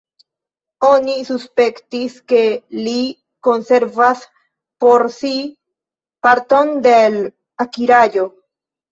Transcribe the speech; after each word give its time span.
Oni 0.85 1.15
suspektis, 1.25 2.13
ke 2.31 2.39
li 2.87 2.93
konservas 3.47 4.23
por 4.85 5.05
si 5.17 5.31
parton 6.29 6.73
de 6.87 6.95
l' 7.17 7.29
akiraĵo. 7.67 8.25